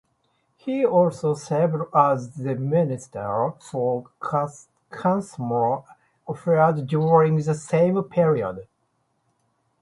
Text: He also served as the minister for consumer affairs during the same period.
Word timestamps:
He 0.57 0.83
also 0.83 1.35
served 1.35 1.83
as 1.93 2.31
the 2.33 2.55
minister 2.55 3.53
for 3.59 4.05
consumer 4.89 5.83
affairs 6.27 6.81
during 6.81 7.35
the 7.35 7.53
same 7.53 8.03
period. 8.05 8.67